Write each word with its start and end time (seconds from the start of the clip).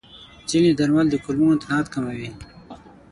ځینې 0.49 0.69
درمل 0.79 1.05
د 1.11 1.15
کولمو 1.23 1.53
انتانات 1.55 1.87
کموي. 1.93 2.29